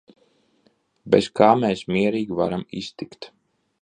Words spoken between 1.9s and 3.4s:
mierīgi varam iztikt.